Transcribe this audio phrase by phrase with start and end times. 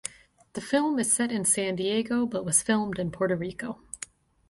[0.53, 3.81] The film is set in San Diego but was filmed in Puerto Rico.